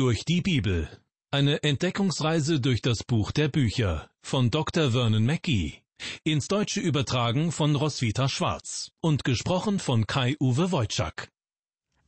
[0.00, 0.88] Durch die Bibel.
[1.30, 4.92] Eine Entdeckungsreise durch das Buch der Bücher von Dr.
[4.92, 5.74] Vernon Mackey.
[6.24, 11.28] Ins Deutsche übertragen von Roswitha Schwarz und gesprochen von Kai-Uwe Wojczak.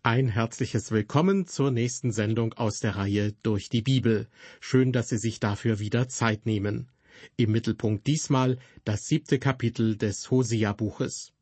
[0.02, 4.26] Ein herzliches Willkommen zur nächsten Sendung aus der Reihe Durch die Bibel.
[4.60, 6.90] Schön, dass Sie sich dafür wieder Zeit nehmen.
[7.36, 11.34] Im Mittelpunkt diesmal das siebte Kapitel des Hosea-Buches.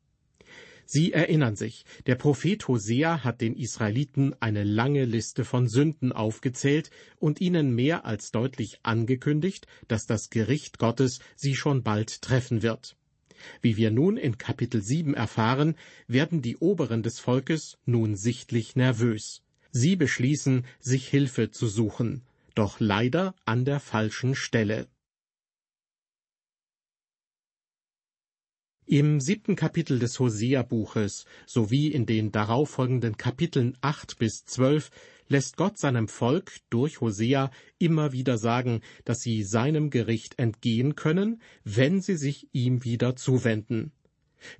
[0.85, 6.91] Sie erinnern sich, der Prophet Hosea hat den Israeliten eine lange Liste von Sünden aufgezählt
[7.19, 12.97] und ihnen mehr als deutlich angekündigt, dass das Gericht Gottes sie schon bald treffen wird.
[13.61, 15.75] Wie wir nun in Kapitel 7 erfahren,
[16.07, 19.43] werden die Oberen des Volkes nun sichtlich nervös.
[19.71, 22.23] Sie beschließen, sich Hilfe zu suchen,
[22.55, 24.87] doch leider an der falschen Stelle.
[28.93, 34.91] Im siebten Kapitel des Hosea-Buches sowie in den darauffolgenden Kapiteln acht bis zwölf
[35.29, 41.41] lässt Gott seinem Volk durch Hosea immer wieder sagen, dass sie seinem Gericht entgehen können,
[41.63, 43.93] wenn sie sich ihm wieder zuwenden.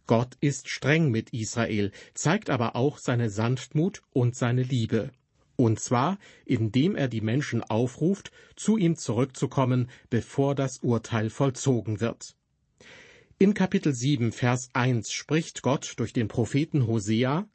[0.08, 5.12] Gott ist streng mit Israel, zeigt aber auch seine Sanftmut und seine Liebe.
[5.58, 12.38] Und zwar, indem er die Menschen aufruft, zu ihm zurückzukommen, bevor das Urteil vollzogen wird.
[13.42, 17.47] In Kapitel 7, Vers 1 spricht Gott durch den Propheten Hosea,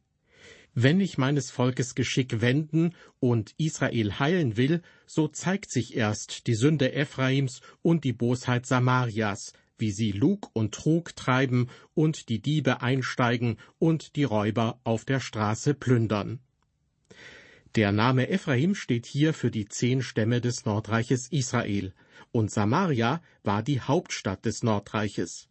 [0.75, 6.57] Wenn ich meines Volkes Geschick wenden und Israel heilen will, so zeigt sich erst die
[6.57, 12.83] Sünde Ephraims und die Bosheit Samarias, wie sie Lug und Trug treiben und die Diebe
[12.83, 16.41] einsteigen und die Räuber auf der Straße plündern.
[17.77, 21.95] Der Name Ephraim steht hier für die zehn Stämme des Nordreiches Israel,
[22.33, 25.49] und Samaria war die Hauptstadt des Nordreiches.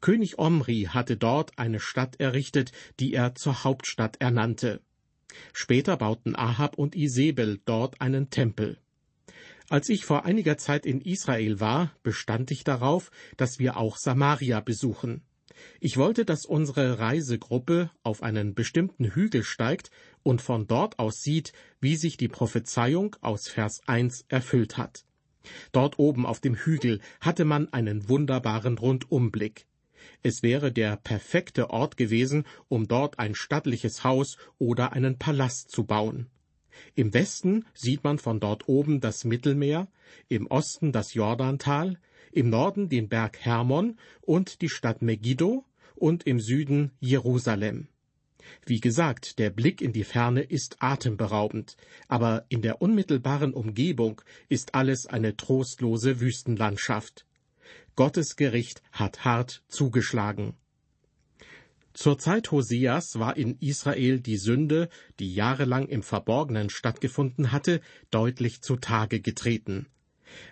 [0.00, 4.80] König Omri hatte dort eine Stadt errichtet, die er zur Hauptstadt ernannte.
[5.52, 8.78] Später bauten Ahab und Isebel dort einen Tempel.
[9.68, 14.60] Als ich vor einiger Zeit in Israel war, bestand ich darauf, dass wir auch Samaria
[14.60, 15.22] besuchen.
[15.80, 19.90] Ich wollte, dass unsere Reisegruppe auf einen bestimmten Hügel steigt
[20.22, 25.04] und von dort aus sieht, wie sich die Prophezeiung aus Vers 1 erfüllt hat.
[25.72, 29.66] Dort oben auf dem Hügel hatte man einen wunderbaren Rundumblick.
[30.22, 35.84] Es wäre der perfekte Ort gewesen, um dort ein stattliches Haus oder einen Palast zu
[35.84, 36.28] bauen.
[36.94, 39.88] Im Westen sieht man von dort oben das Mittelmeer,
[40.28, 41.98] im Osten das Jordantal,
[42.32, 45.64] im Norden den Berg Hermon und die Stadt Megiddo
[45.94, 47.88] und im Süden Jerusalem.
[48.66, 51.76] Wie gesagt, der Blick in die Ferne ist atemberaubend,
[52.08, 57.24] aber in der unmittelbaren Umgebung ist alles eine trostlose Wüstenlandschaft.
[57.94, 60.54] Gottes Gericht hat hart zugeschlagen.
[61.92, 64.88] Zur Zeit Hoseas war in Israel die Sünde,
[65.20, 69.86] die jahrelang im Verborgenen stattgefunden hatte, deutlich zutage getreten.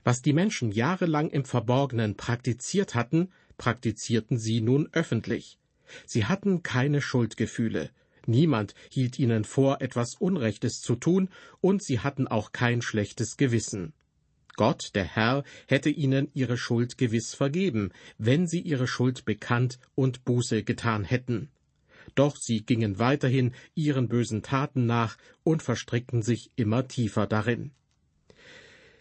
[0.05, 5.59] Was die Menschen jahrelang im Verborgenen praktiziert hatten, praktizierten sie nun öffentlich.
[6.05, 7.91] Sie hatten keine Schuldgefühle.
[8.27, 11.31] Niemand hielt ihnen vor, etwas Unrechtes zu tun,
[11.63, 13.95] und sie hatten auch kein schlechtes Gewissen.
[14.61, 20.27] Gott, der Herr, hätte ihnen ihre Schuld gewiss vergeben, wenn sie ihre Schuld bekannt und
[20.27, 21.49] Buße getan hätten.
[22.15, 27.71] Doch sie gingen weiterhin ihren bösen Taten nach und verstrickten sich immer tiefer darin.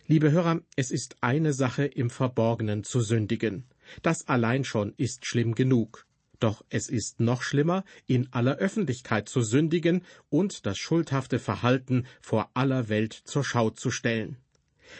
[0.07, 3.65] Liebe Hörer, es ist eine Sache im Verborgenen zu sündigen.
[4.01, 6.05] Das allein schon ist schlimm genug.
[6.39, 12.49] Doch es ist noch schlimmer, in aller Öffentlichkeit zu sündigen und das schuldhafte Verhalten vor
[12.53, 14.37] aller Welt zur Schau zu stellen.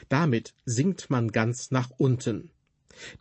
[0.07, 2.51] Damit sinkt man ganz nach unten.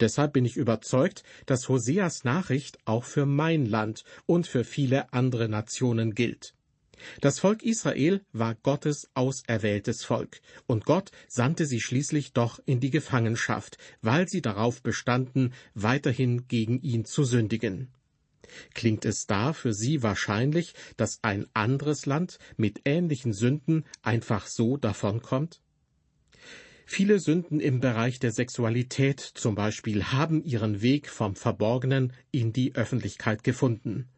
[0.00, 5.48] Deshalb bin ich überzeugt, dass Hoseas Nachricht auch für mein Land und für viele andere
[5.48, 6.54] Nationen gilt.
[7.20, 12.90] Das Volk Israel war Gottes auserwähltes Volk, und Gott sandte sie schließlich doch in die
[12.90, 17.88] Gefangenschaft, weil sie darauf bestanden, weiterhin gegen ihn zu sündigen.
[18.74, 24.76] Klingt es da für Sie wahrscheinlich, dass ein anderes Land mit ähnlichen Sünden einfach so
[24.76, 25.60] davonkommt?
[26.90, 32.74] Viele Sünden im Bereich der Sexualität zum Beispiel haben ihren Weg vom Verborgenen in die
[32.76, 34.08] Öffentlichkeit gefunden.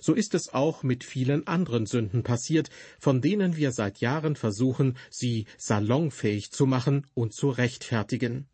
[0.00, 4.96] So ist es auch mit vielen anderen Sünden passiert, von denen wir seit Jahren versuchen,
[5.10, 8.46] sie salonfähig zu machen und zu rechtfertigen.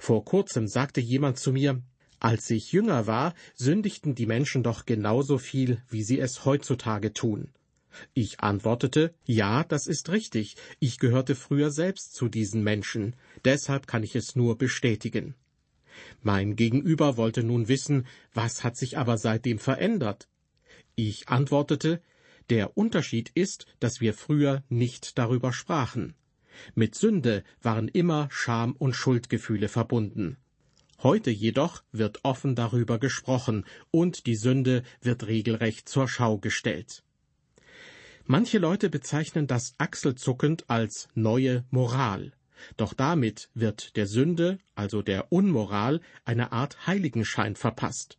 [0.00, 1.80] Vor kurzem sagte jemand zu mir,
[2.18, 7.52] als ich jünger war, sündigten die Menschen doch genauso viel, wie sie es heutzutage tun.
[8.14, 14.02] Ich antwortete, ja, das ist richtig, ich gehörte früher selbst zu diesen Menschen, deshalb kann
[14.02, 15.34] ich es nur bestätigen.
[16.22, 20.28] Mein Gegenüber wollte nun wissen, was hat sich aber seitdem verändert?
[20.94, 22.02] Ich antwortete,
[22.50, 26.14] der Unterschied ist, dass wir früher nicht darüber sprachen.
[26.74, 30.36] Mit Sünde waren immer Scham und Schuldgefühle verbunden.
[31.02, 37.02] Heute jedoch wird offen darüber gesprochen und die Sünde wird regelrecht zur Schau gestellt.
[38.28, 42.32] Manche Leute bezeichnen das achselzuckend als neue Moral.
[42.76, 48.18] Doch damit wird der Sünde, also der Unmoral, eine Art Heiligenschein verpasst.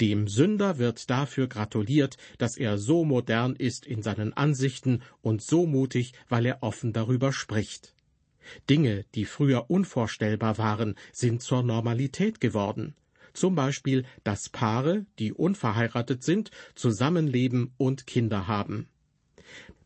[0.00, 5.66] Dem Sünder wird dafür gratuliert, dass er so modern ist in seinen Ansichten und so
[5.66, 7.94] mutig, weil er offen darüber spricht.
[8.70, 12.94] Dinge, die früher unvorstellbar waren, sind zur Normalität geworden.
[13.32, 18.88] Zum Beispiel, dass Paare, die unverheiratet sind, zusammenleben und Kinder haben.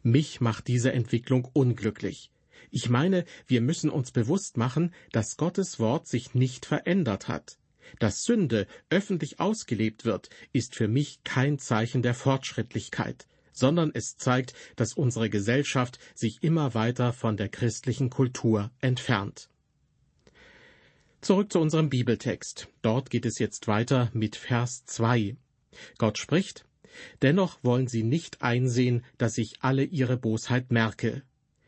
[0.03, 2.31] Mich macht diese Entwicklung unglücklich.
[2.71, 7.59] Ich meine, wir müssen uns bewusst machen, dass Gottes Wort sich nicht verändert hat.
[7.99, 14.55] Dass Sünde öffentlich ausgelebt wird, ist für mich kein Zeichen der Fortschrittlichkeit, sondern es zeigt,
[14.77, 19.49] dass unsere Gesellschaft sich immer weiter von der christlichen Kultur entfernt.
[21.21, 22.69] Zurück zu unserem Bibeltext.
[22.81, 25.37] Dort geht es jetzt weiter mit Vers 2.
[25.99, 26.65] Gott spricht,
[27.23, 31.23] Dennoch wollen sie nicht einsehen, dass ich alle ihre Bosheit merke.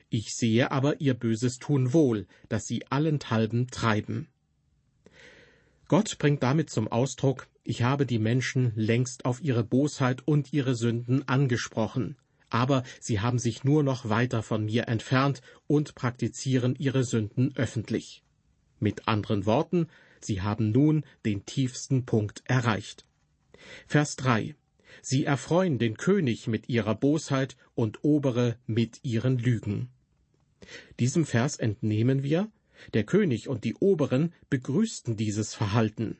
[0.09, 4.29] Ich sehe aber ihr böses Tun wohl, das sie allenthalben treiben.
[5.89, 10.75] Gott bringt damit zum Ausdruck, ich habe die Menschen längst auf ihre Bosheit und ihre
[10.75, 12.17] Sünden angesprochen,
[12.51, 18.23] aber sie haben sich nur noch weiter von mir entfernt und praktizieren ihre Sünden öffentlich.
[18.81, 19.87] Mit anderen Worten,
[20.21, 23.07] sie haben nun den tiefsten Punkt erreicht.
[23.87, 24.57] Vers 3
[25.00, 29.89] Sie erfreuen den König mit ihrer Bosheit und Obere mit ihren Lügen.
[31.00, 32.50] Diesem Vers entnehmen wir,
[32.94, 36.19] der König und die Oberen begrüßten dieses Verhalten.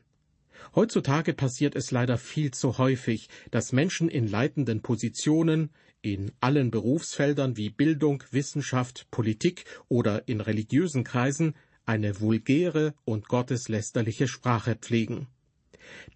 [0.75, 5.69] Heutzutage passiert es leider viel zu häufig, dass Menschen in leitenden Positionen,
[6.01, 11.55] in allen Berufsfeldern wie Bildung, Wissenschaft, Politik oder in religiösen Kreisen
[11.85, 15.27] eine vulgäre und gotteslästerliche Sprache pflegen.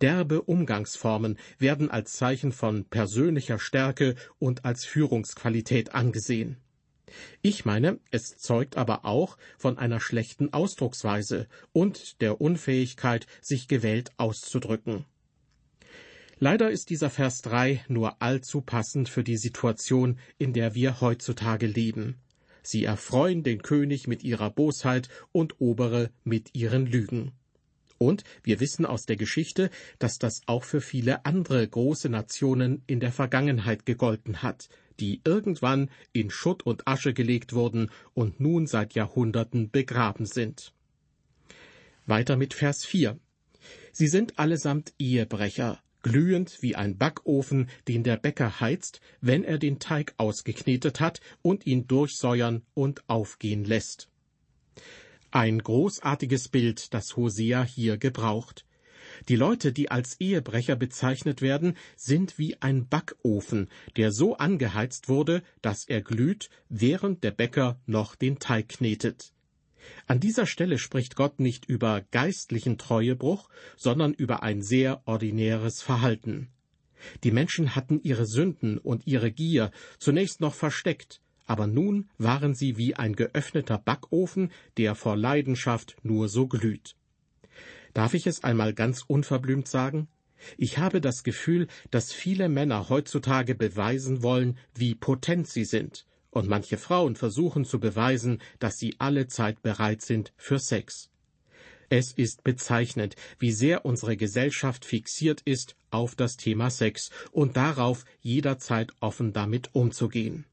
[0.01, 6.57] Derbe Umgangsformen werden als Zeichen von persönlicher Stärke und als Führungsqualität angesehen.
[7.41, 14.11] Ich meine, es zeugt aber auch von einer schlechten Ausdrucksweise und der Unfähigkeit, sich gewählt
[14.17, 15.05] auszudrücken.
[16.39, 21.65] Leider ist dieser Vers 3 nur allzu passend für die Situation, in der wir heutzutage
[21.65, 22.17] leben.
[22.61, 27.31] Sie erfreuen den König mit ihrer Bosheit und Obere mit ihren Lügen.
[27.97, 32.99] Und wir wissen aus der Geschichte, dass das auch für viele andere große Nationen in
[32.99, 38.93] der Vergangenheit gegolten hat, die irgendwann in Schutt und Asche gelegt wurden und nun seit
[38.93, 40.73] Jahrhunderten begraben sind.
[42.05, 43.19] Weiter mit Vers 4.
[43.91, 49.79] Sie sind allesamt Ehebrecher, glühend wie ein Backofen, den der Bäcker heizt, wenn er den
[49.79, 54.09] Teig ausgeknetet hat und ihn durchsäuern und aufgehen lässt.
[55.31, 58.65] Ein großartiges Bild, das Hosea hier gebraucht.
[59.27, 65.43] Die Leute, die als Ehebrecher bezeichnet werden, sind wie ein Backofen, der so angeheizt wurde,
[65.61, 69.33] dass er glüht, während der Bäcker noch den Teig knetet.
[70.05, 76.49] An dieser Stelle spricht Gott nicht über geistlichen Treuebruch, sondern über ein sehr ordinäres Verhalten.
[77.23, 82.77] Die Menschen hatten ihre Sünden und ihre Gier zunächst noch versteckt, aber nun waren sie
[82.77, 86.95] wie ein geöffneter Backofen, der vor Leidenschaft nur so glüht.
[87.93, 90.07] Darf ich es einmal ganz unverblümt sagen?
[90.57, 96.47] Ich habe das Gefühl, dass viele Männer heutzutage beweisen wollen, wie potent sie sind, und
[96.47, 101.09] manche Frauen versuchen zu beweisen, dass sie alle Zeit bereit sind für Sex.
[101.89, 108.03] Es ist bezeichnend, wie sehr unsere Gesellschaft fixiert ist auf das Thema Sex und darauf,
[108.21, 110.45] jederzeit offen damit umzugehen.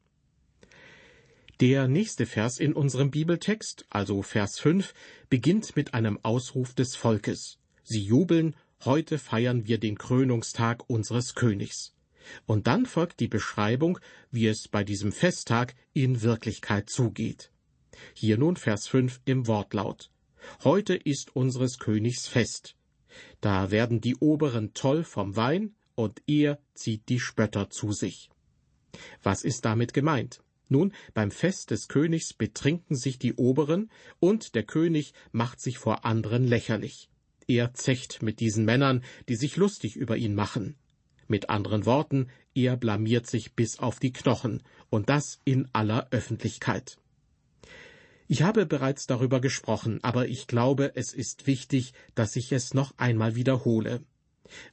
[1.61, 4.92] Der nächste Vers in unserem Bibeltext, also Vers 5,
[5.30, 7.58] beginnt mit einem Ausruf des Volkes.
[7.84, 11.94] Sie jubeln, heute feiern wir den Krönungstag unseres Königs.
[12.46, 14.00] Und dann folgt die Beschreibung,
[14.32, 17.52] wie es bei diesem Festtag in Wirklichkeit zugeht.
[18.14, 20.11] Hier nun Vers 5 im Wortlaut.
[20.64, 22.75] Heute ist unseres Königs Fest.
[23.40, 28.28] Da werden die Oberen toll vom Wein, und er zieht die Spötter zu sich.
[29.23, 30.44] Was ist damit gemeint?
[30.68, 33.90] Nun, beim Fest des Königs betrinken sich die Oberen,
[34.21, 37.11] und der König macht sich vor anderen lächerlich.
[37.47, 40.76] Er zecht mit diesen Männern, die sich lustig über ihn machen.
[41.28, 46.99] Mit anderen Worten, er blamiert sich bis auf die Knochen, und das in aller Öffentlichkeit.
[48.26, 52.97] Ich habe bereits darüber gesprochen, aber ich glaube, es ist wichtig, dass ich es noch
[52.97, 54.02] einmal wiederhole.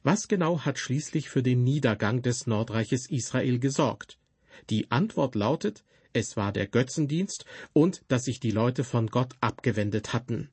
[0.02, 4.18] Was genau hat schließlich für den Niedergang des Nordreiches Israel gesorgt?
[4.70, 10.12] Die Antwort lautet, es war der Götzendienst und dass sich die Leute von Gott abgewendet
[10.12, 10.50] hatten.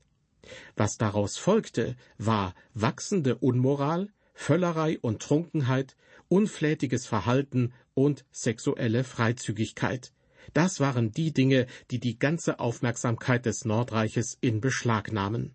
[0.76, 5.98] Was daraus folgte, war wachsende Unmoral, Völlerei und Trunkenheit,
[6.30, 10.14] unflätiges Verhalten und sexuelle Freizügigkeit.
[10.54, 15.54] Das waren die Dinge, die die ganze Aufmerksamkeit des Nordreiches in Beschlag nahmen.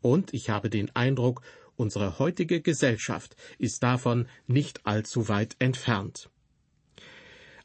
[0.00, 1.42] Und ich habe den Eindruck,
[1.76, 6.28] unsere heutige Gesellschaft ist davon nicht allzu weit entfernt.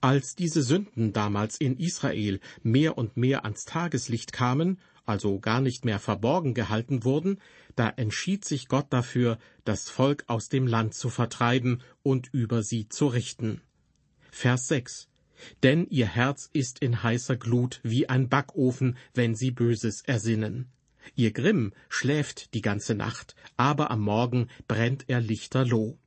[0.02, 5.84] Als diese Sünden damals in Israel mehr und mehr ans Tageslicht kamen, also gar nicht
[5.84, 7.40] mehr verborgen gehalten wurden,
[7.76, 12.88] da entschied sich Gott dafür, das Volk aus dem Land zu vertreiben und über sie
[12.88, 13.62] zu richten.
[14.32, 15.10] Vers 6
[15.64, 20.70] Denn ihr Herz ist in heißer Glut wie ein Backofen, wenn sie Böses ersinnen.
[21.16, 25.98] Ihr Grimm schläft die ganze Nacht, aber am Morgen brennt er lichterloh.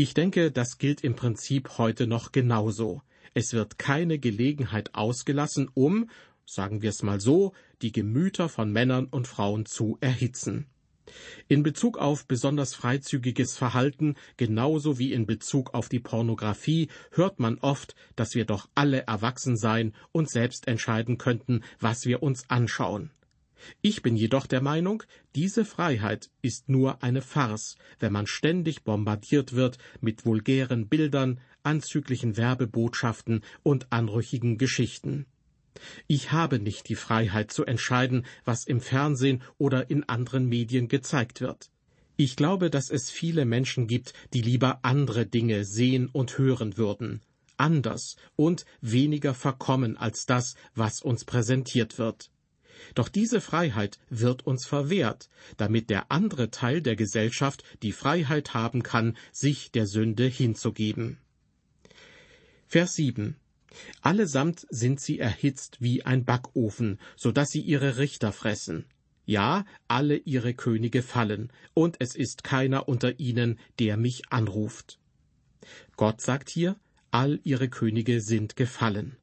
[0.00, 3.02] Ich denke, das gilt im Prinzip heute noch genauso.
[3.34, 6.08] Es wird keine Gelegenheit ausgelassen, um,
[6.46, 7.52] sagen wir es mal so,
[7.82, 10.66] die Gemüter von Männern und Frauen zu erhitzen.
[11.48, 17.58] In Bezug auf besonders freizügiges Verhalten, genauso wie in Bezug auf die Pornografie, hört man
[17.58, 23.10] oft, dass wir doch alle erwachsen sein und selbst entscheiden könnten, was wir uns anschauen.
[23.82, 25.02] Ich bin jedoch der Meinung,
[25.34, 32.36] diese Freiheit ist nur eine Farce, wenn man ständig bombardiert wird mit vulgären Bildern, anzüglichen
[32.36, 35.26] Werbebotschaften und anrüchigen Geschichten.
[36.06, 41.40] Ich habe nicht die Freiheit zu entscheiden, was im Fernsehen oder in anderen Medien gezeigt
[41.40, 41.70] wird.
[42.16, 47.22] Ich glaube, dass es viele Menschen gibt, die lieber andere Dinge sehen und hören würden,
[47.56, 52.30] anders und weniger verkommen als das, was uns präsentiert wird.
[52.94, 58.82] Doch diese Freiheit wird uns verwehrt, damit der andere Teil der Gesellschaft die Freiheit haben
[58.82, 61.18] kann, sich der Sünde hinzugeben.
[62.66, 63.36] Vers 7
[64.02, 68.86] Allesamt sind sie erhitzt wie ein Backofen, so dass sie ihre Richter fressen.
[69.24, 74.98] Ja, alle ihre Könige fallen, und es ist keiner unter ihnen, der mich anruft.
[75.96, 76.76] Gott sagt hier,
[77.10, 79.16] all ihre Könige sind gefallen.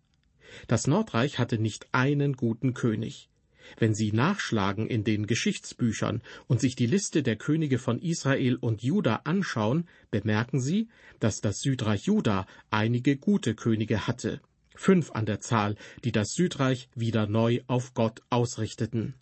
[0.68, 3.30] Das Nordreich hatte nicht einen guten König.
[3.78, 8.84] Wenn Sie nachschlagen in den Geschichtsbüchern und sich die Liste der Könige von Israel und
[8.84, 14.42] Juda anschauen, bemerken Sie, dass das Südreich Juda einige gute Könige hatte,
[14.76, 19.16] fünf an der Zahl, die das Südreich wieder neu auf Gott ausrichteten.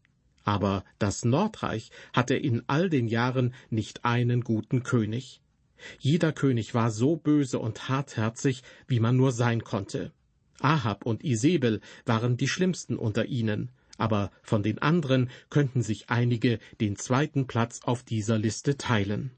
[0.44, 5.42] Aber das Nordreich hatte in all den Jahren nicht einen guten König.
[6.00, 10.12] Jeder König war so böse und hartherzig, wie man nur sein konnte.
[10.60, 16.60] Ahab und Isabel waren die schlimmsten unter ihnen, aber von den anderen könnten sich einige
[16.82, 19.32] den zweiten Platz auf dieser Liste teilen.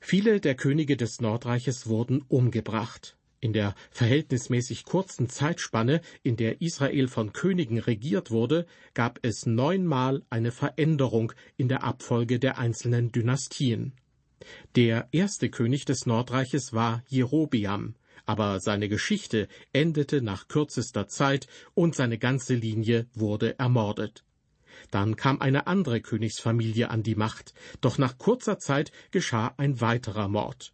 [0.00, 3.16] Viele der Könige des Nordreiches wurden umgebracht.
[3.42, 10.22] In der verhältnismäßig kurzen Zeitspanne, in der Israel von Königen regiert wurde, gab es neunmal
[10.28, 13.92] eine Veränderung in der Abfolge der einzelnen Dynastien.
[14.74, 17.94] Der erste König des Nordreiches war Jerobeam,
[18.26, 24.24] aber seine Geschichte endete nach kürzester Zeit und seine ganze Linie wurde ermordet.
[24.90, 30.28] Dann kam eine andere Königsfamilie an die Macht, doch nach kurzer Zeit geschah ein weiterer
[30.28, 30.72] Mord.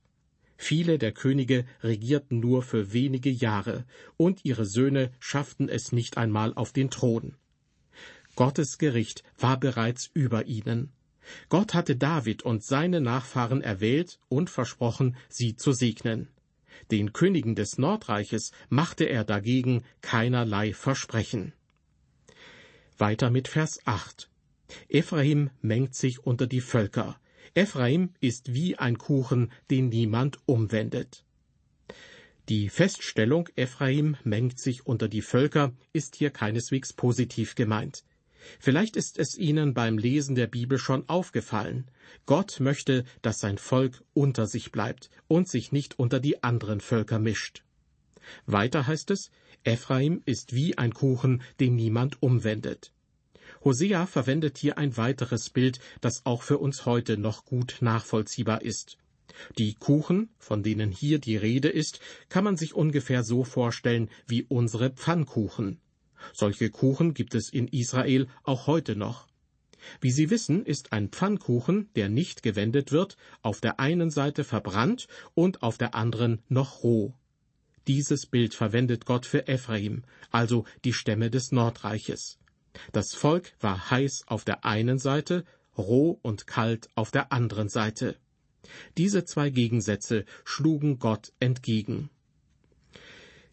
[0.57, 3.85] Viele der Könige regierten nur für wenige Jahre,
[4.17, 7.35] und ihre Söhne schafften es nicht einmal auf den Thron.
[8.37, 10.93] Gottes Gericht war bereits über ihnen.
[11.49, 16.29] Gott hatte David und seine Nachfahren erwählt und versprochen, sie zu segnen.
[16.91, 21.53] Den Königen des Nordreiches machte er dagegen keinerlei Versprechen.
[22.99, 24.31] Weiter mit Vers 8.
[24.89, 27.19] Ephraim mengt sich unter die Völker.
[27.55, 31.25] Ephraim ist wie ein Kuchen, den niemand umwendet.
[32.49, 38.05] Die Feststellung, Ephraim mengt sich unter die Völker, ist hier keineswegs positiv gemeint.
[38.59, 41.91] Vielleicht ist es Ihnen beim Lesen der Bibel schon aufgefallen.
[42.27, 47.19] Gott möchte, dass sein Volk unter sich bleibt und sich nicht unter die anderen Völker
[47.19, 47.63] mischt.
[48.47, 49.31] Weiter heißt es,
[49.65, 52.93] Ephraim ist wie ein Kuchen, den niemand umwendet.
[53.65, 58.99] Hosea verwendet hier ein weiteres Bild, das auch für uns heute noch gut nachvollziehbar ist.
[59.59, 64.45] Die Kuchen, von denen hier die Rede ist, kann man sich ungefähr so vorstellen wie
[64.45, 65.81] unsere Pfannkuchen.
[66.33, 69.27] Solche Kuchen gibt es in Israel auch heute noch.
[70.01, 75.07] Wie Sie wissen, ist ein Pfannkuchen, der nicht gewendet wird, auf der einen Seite verbrannt
[75.35, 77.15] und auf der anderen noch roh.
[77.87, 82.39] Dieses Bild verwendet Gott für Ephraim, also die Stämme des Nordreiches.
[82.93, 85.45] Das Volk war heiß auf der einen Seite,
[85.79, 88.17] roh und kalt auf der anderen Seite.
[88.99, 92.11] Diese zwei Gegensätze schlugen Gott entgegen.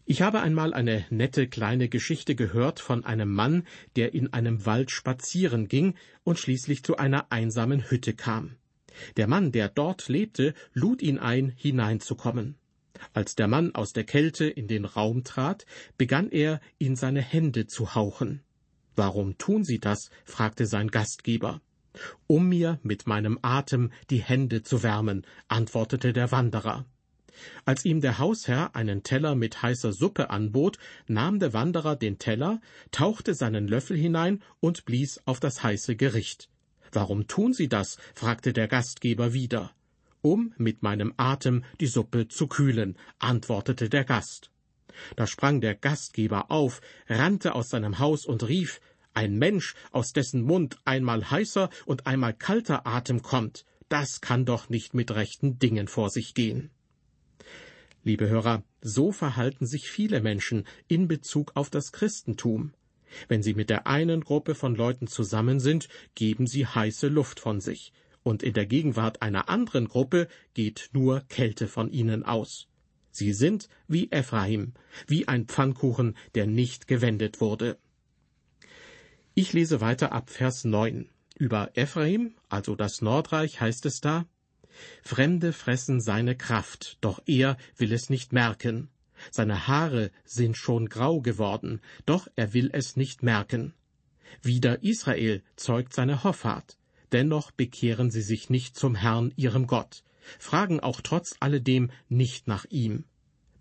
[0.06, 4.90] Ich habe einmal eine nette kleine Geschichte gehört von einem Mann, der in einem Wald
[4.90, 5.94] spazieren ging
[6.24, 8.56] und schließlich zu einer einsamen Hütte kam.
[9.16, 12.56] Der Mann, der dort lebte, lud ihn ein, hineinzukommen.
[13.14, 15.64] Als der Mann aus der Kälte in den Raum trat,
[15.96, 18.42] begann er, in seine Hände zu hauchen.
[18.96, 20.10] Warum tun Sie das?
[20.24, 21.62] fragte sein Gastgeber.
[22.26, 26.84] Um mir mit meinem Atem die Hände zu wärmen, antwortete der Wanderer.
[27.64, 32.60] Als ihm der Hausherr einen Teller mit heißer Suppe anbot, nahm der Wanderer den Teller,
[32.90, 36.48] tauchte seinen Löffel hinein und blies auf das heiße Gericht.
[36.92, 37.98] Warum tun Sie das?
[38.14, 39.72] fragte der Gastgeber wieder.
[40.22, 44.50] Um mit meinem Atem die Suppe zu kühlen, antwortete der Gast.
[45.16, 48.80] Da sprang der Gastgeber auf, rannte aus seinem Haus und rief
[49.12, 54.68] Ein Mensch, aus dessen Mund einmal heißer und einmal kalter Atem kommt, das kann doch
[54.68, 56.70] nicht mit rechten Dingen vor sich gehen.
[58.06, 62.74] Liebe Hörer, so verhalten sich viele Menschen in Bezug auf das Christentum.
[63.28, 67.62] Wenn sie mit der einen Gruppe von Leuten zusammen sind, geben sie heiße Luft von
[67.62, 72.68] sich, und in der Gegenwart einer anderen Gruppe geht nur Kälte von ihnen aus.
[73.10, 74.74] Sie sind wie Ephraim,
[75.06, 77.78] wie ein Pfannkuchen, der nicht gewendet wurde.
[79.34, 81.08] Ich lese weiter ab Vers 9.
[81.38, 84.26] Über Ephraim, also das Nordreich, heißt es da,
[85.02, 88.88] Fremde fressen seine Kraft, doch er will es nicht merken.
[89.30, 93.74] Seine Haare sind schon grau geworden, doch er will es nicht merken.
[94.42, 96.76] Wieder Israel zeugt seine Hoffart,
[97.12, 100.02] dennoch bekehren sie sich nicht zum Herrn ihrem Gott,
[100.38, 103.04] fragen auch trotz alledem nicht nach ihm.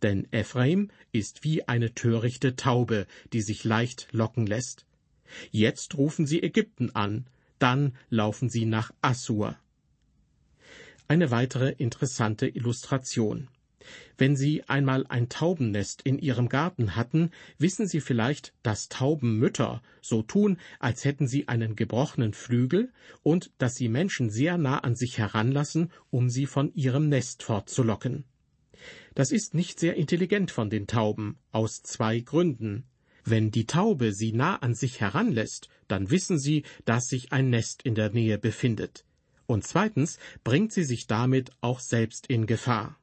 [0.02, 4.86] Denn Ephraim ist wie eine törichte Taube, die sich leicht locken lässt.
[5.52, 7.26] Jetzt rufen sie Ägypten an,
[7.60, 9.58] dann laufen sie nach Assur.
[11.08, 13.50] Eine weitere interessante Illustration.
[14.18, 20.22] Wenn Sie einmal ein Taubennest in Ihrem Garten hatten, wissen Sie vielleicht, dass Taubenmütter so
[20.22, 25.18] tun, als hätten sie einen gebrochenen Flügel und dass sie Menschen sehr nah an sich
[25.18, 28.24] heranlassen, um sie von ihrem Nest fortzulocken.
[29.14, 32.86] Das ist nicht sehr intelligent von den Tauben, aus zwei Gründen.
[33.26, 37.84] Wenn die Taube sie nah an sich heranlässt, dann wissen sie, dass sich ein Nest
[37.84, 39.06] in der Nähe befindet
[39.46, 42.98] und zweitens bringt sie sich damit auch selbst in Gefahr.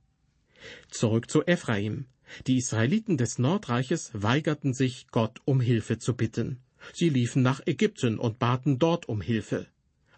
[0.90, 2.06] Zurück zu Ephraim.
[2.46, 6.58] Die Israeliten des Nordreiches weigerten sich, Gott um Hilfe zu bitten.
[6.92, 9.66] Sie liefen nach Ägypten und baten dort um Hilfe.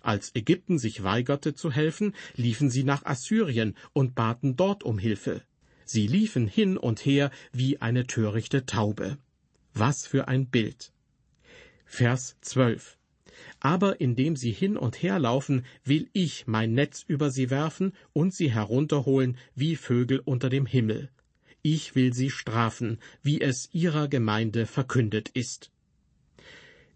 [0.01, 5.43] Als Ägypten sich weigerte zu helfen, liefen sie nach Assyrien und baten dort um Hilfe.
[5.85, 9.19] Sie liefen hin und her wie eine törichte Taube.
[9.75, 10.93] Was für ein Bild.
[11.87, 12.99] Vers 12.
[13.61, 18.35] Aber indem sie hin und her laufen, will ich mein Netz über sie werfen und
[18.35, 21.11] sie herunterholen wie Vögel unter dem Himmel.
[21.63, 25.71] Ich will sie strafen, wie es ihrer Gemeinde verkündet ist.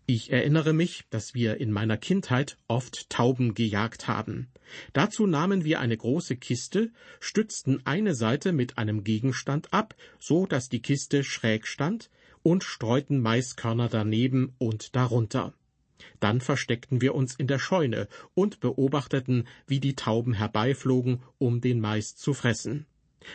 [0.08, 4.46] Ich erinnere mich, dass wir in meiner Kindheit oft Tauben gejagt haben.
[4.92, 10.68] Dazu nahmen wir eine große Kiste, stützten eine Seite mit einem Gegenstand ab, so dass
[10.68, 12.08] die Kiste schräg stand,
[12.44, 15.52] und streuten Maiskörner daneben und darunter.
[16.20, 21.80] Dann versteckten wir uns in der Scheune und beobachteten, wie die Tauben herbeiflogen, um den
[21.80, 22.86] Mais zu fressen.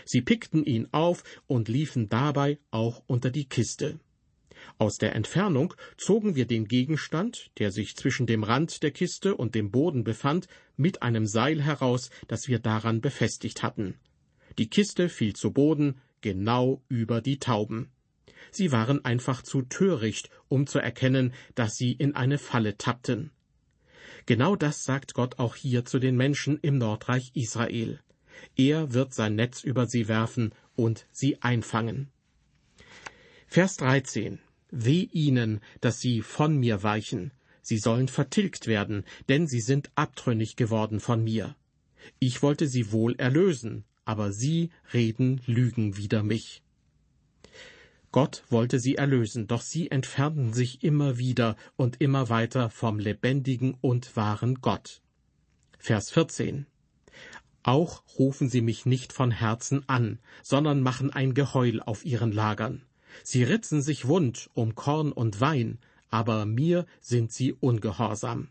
[0.06, 4.00] Sie pickten ihn auf und liefen dabei auch unter die Kiste.
[4.78, 9.56] Aus der Entfernung zogen wir den Gegenstand, der sich zwischen dem Rand der Kiste und
[9.56, 10.48] dem Boden befand,
[10.78, 13.96] mit einem Seil heraus, das wir daran befestigt hatten.
[14.58, 17.90] Die Kiste fiel zu Boden, genau über die Tauben.
[18.50, 23.32] Sie waren einfach zu töricht, um zu erkennen, dass sie in eine Falle tappten.
[24.26, 28.00] Genau das sagt Gott auch hier zu den Menschen im Nordreich Israel.
[28.56, 32.10] Er wird sein Netz über sie werfen und sie einfangen.
[33.48, 34.40] Vers 13.
[34.72, 37.32] Weh ihnen, dass sie von mir weichen.
[37.62, 41.56] Sie sollen vertilgt werden, denn sie sind abtrünnig geworden von mir.
[42.20, 46.64] Ich wollte sie wohl erlösen, aber sie reden Lügen wider mich.
[48.12, 53.78] Gott wollte sie erlösen, doch sie entfernten sich immer wieder und immer weiter vom lebendigen
[53.80, 55.02] und wahren Gott.
[55.80, 56.66] Vers 14
[57.64, 62.84] Auch rufen sie mich nicht von Herzen an, sondern machen ein Geheul auf ihren Lagern.
[63.24, 68.50] Sie ritzen sich wund um Korn und Wein, aber mir sind sie ungehorsam.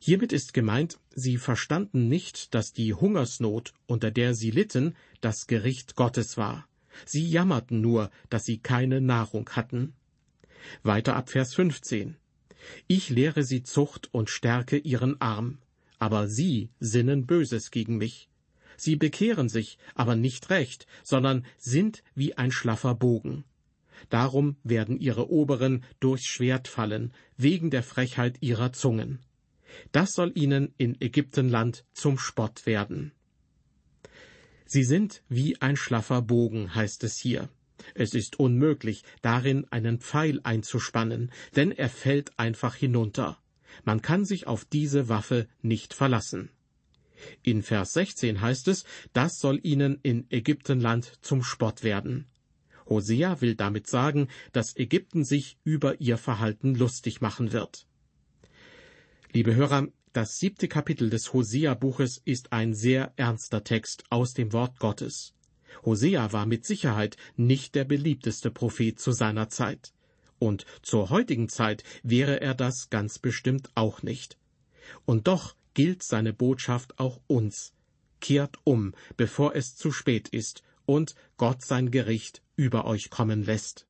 [0.00, 5.94] Hiermit ist gemeint, sie verstanden nicht, dass die Hungersnot, unter der sie litten, das Gericht
[5.94, 6.68] Gottes war.
[7.04, 9.94] Sie jammerten nur, dass sie keine Nahrung hatten.
[10.82, 12.16] Weiter ab Vers 15.
[12.86, 15.58] Ich lehre sie Zucht und stärke ihren Arm,
[15.98, 18.28] aber sie sinnen Böses gegen mich.
[18.76, 23.44] Sie bekehren sich, aber nicht recht, sondern sind wie ein schlaffer Bogen.
[24.10, 29.20] Darum werden ihre Oberen durchs Schwert fallen, wegen der Frechheit ihrer Zungen.
[29.92, 33.12] Das soll ihnen in Ägyptenland zum Spott werden.
[34.66, 37.48] Sie sind wie ein schlaffer Bogen, heißt es hier.
[37.94, 43.38] Es ist unmöglich, darin einen Pfeil einzuspannen, denn er fällt einfach hinunter.
[43.84, 46.50] Man kann sich auf diese Waffe nicht verlassen.
[47.42, 52.26] In Vers 16 heißt es, das soll ihnen in Ägyptenland zum Spott werden.
[52.88, 57.86] Hosea will damit sagen, dass Ägypten sich über ihr Verhalten lustig machen wird.
[59.32, 64.78] Liebe Hörer, das siebte Kapitel des Hosea-Buches ist ein sehr ernster Text aus dem Wort
[64.78, 65.34] Gottes.
[65.84, 69.92] Hosea war mit Sicherheit nicht der beliebteste Prophet zu seiner Zeit.
[70.38, 74.38] Und zur heutigen Zeit wäre er das ganz bestimmt auch nicht.
[75.04, 77.74] Und doch gilt seine Botschaft auch uns.
[78.20, 83.86] Kehrt um, bevor es zu spät ist und Gott sein Gericht über euch kommen lässt.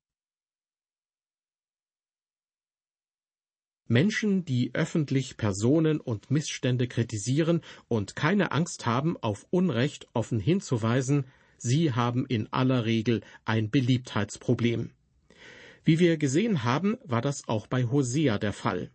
[3.88, 11.27] Menschen, die öffentlich Personen und Missstände kritisieren und keine Angst haben, auf Unrecht offen hinzuweisen,
[11.59, 14.90] sie haben in aller Regel ein Beliebtheitsproblem.
[15.85, 18.90] Wie wir gesehen haben, war das auch bei Hosea der Fall.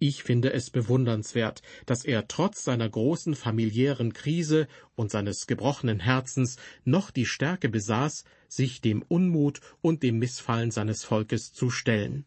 [0.00, 6.56] Ich finde es bewundernswert, dass er trotz seiner großen familiären Krise und seines gebrochenen Herzens
[6.84, 12.24] noch die Stärke besaß, sich dem Unmut und dem Missfallen seines Volkes zu stellen.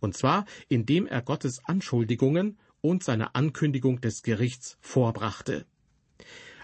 [0.00, 5.66] Und zwar, indem er Gottes Anschuldigungen und seine Ankündigung des Gerichts vorbrachte.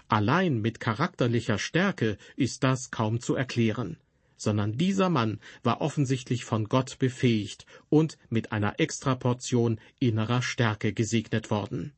[0.07, 3.97] Allein mit charakterlicher Stärke ist das kaum zu erklären
[4.41, 11.51] sondern dieser Mann war offensichtlich von Gott befähigt und mit einer Extraportion innerer Stärke gesegnet
[11.51, 11.93] worden.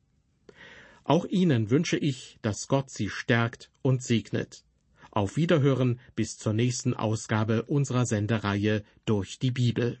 [1.04, 4.62] Auch Ihnen wünsche ich, dass Gott Sie stärkt und segnet.
[5.10, 9.98] Auf Wiederhören bis zur nächsten Ausgabe unserer Sendereihe durch die Bibel.